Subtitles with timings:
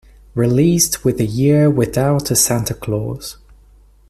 [0.33, 3.37] Released with "The Year Without a Santa Claus"